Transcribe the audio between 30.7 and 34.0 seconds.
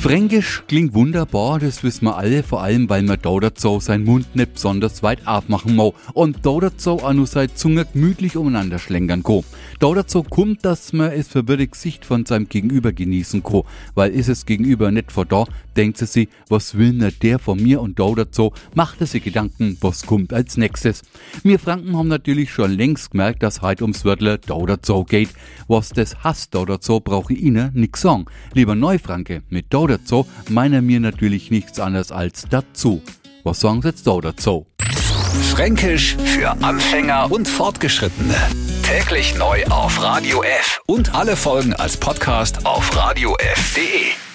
mir natürlich nichts anderes als dazu. Was sagen Sie